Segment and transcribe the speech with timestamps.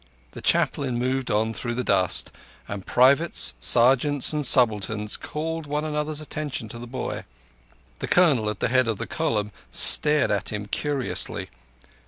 [0.31, 2.31] The Chaplain moved on through the dust,
[2.67, 7.23] and privates, sergeants, and subalterns called one another's attention to the boy.
[7.99, 11.49] The Colonel, at the head of the column, stared at him curiously.